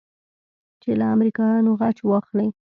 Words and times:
چې 0.81 0.89
له 0.99 1.05
امريکايانو 1.15 1.71
غچ 1.79 1.97
واخلې. 2.05 2.47